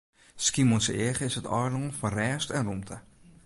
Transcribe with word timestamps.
Skiermûntseach 0.45 1.19
is 1.27 1.37
in 1.39 1.49
eilân 1.59 1.87
fan 1.99 2.13
rêst 2.19 2.49
en 2.57 2.67
rûmte. 2.71 2.97